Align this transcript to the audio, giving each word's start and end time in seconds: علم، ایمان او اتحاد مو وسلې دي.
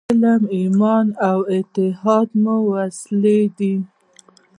علم، 0.09 0.41
ایمان 0.57 1.07
او 1.27 1.37
اتحاد 1.55 2.27
مو 2.43 2.55
وسلې 2.71 3.39
دي. 3.57 3.73